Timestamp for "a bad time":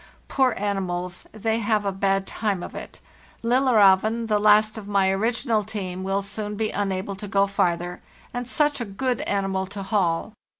1.85-2.63